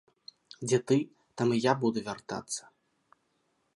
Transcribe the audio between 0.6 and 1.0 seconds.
Дзе ты,